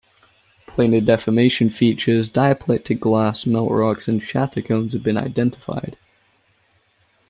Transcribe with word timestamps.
Planar 0.65 1.05
deformation 1.05 1.69
features, 1.69 2.27
diaplectic 2.27 2.99
glass, 2.99 3.45
melt 3.45 3.69
rocks, 3.69 4.07
and 4.07 4.19
shatter 4.23 4.59
cones 4.63 4.93
have 4.93 5.03
been 5.03 5.15
identified. 5.15 5.95